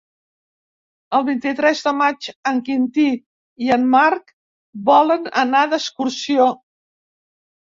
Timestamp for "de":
1.87-1.91